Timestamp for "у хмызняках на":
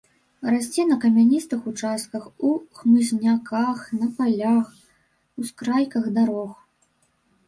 2.47-4.07